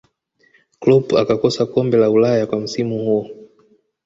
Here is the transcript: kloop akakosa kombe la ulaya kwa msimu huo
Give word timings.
kloop 0.81 1.07
akakosa 1.17 1.63
kombe 1.65 1.97
la 1.97 2.09
ulaya 2.09 2.47
kwa 2.47 2.59
msimu 2.59 2.99
huo 3.05 3.29